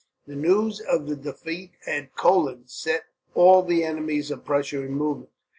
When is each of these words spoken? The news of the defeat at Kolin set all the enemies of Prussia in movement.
The 0.25 0.35
news 0.35 0.79
of 0.81 1.05
the 1.07 1.15
defeat 1.15 1.73
at 1.85 2.15
Kolin 2.15 2.67
set 2.67 3.03
all 3.35 3.61
the 3.61 3.83
enemies 3.83 4.31
of 4.31 4.43
Prussia 4.43 4.81
in 4.81 4.93
movement. 4.95 5.29